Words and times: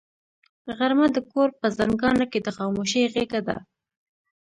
غرمه 0.77 1.07
د 1.15 1.17
کور 1.31 1.49
په 1.59 1.67
زنګانه 1.77 2.25
کې 2.31 2.39
د 2.43 2.47
خاموشۍ 2.57 3.03
غېږه 3.13 3.41
ده 3.47 3.57